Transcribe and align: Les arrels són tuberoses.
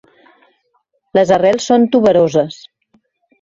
Les 1.17 1.33
arrels 1.35 1.67
són 1.73 1.85
tuberoses. 1.97 2.59